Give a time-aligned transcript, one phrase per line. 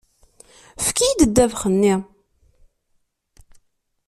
[0.79, 1.93] Efk-iyi-d ddabex-nni!